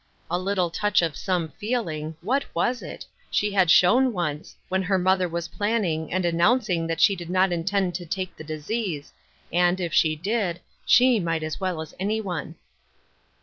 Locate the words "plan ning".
5.49-6.11